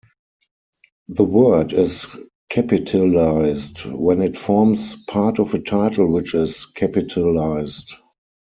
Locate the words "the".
1.09-1.23